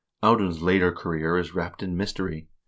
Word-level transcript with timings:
Audun's 0.23 0.63
later 0.63 0.91
career 0.91 1.37
is 1.37 1.53
wrapped 1.53 1.83
in 1.83 1.95
mystery. 1.95 2.47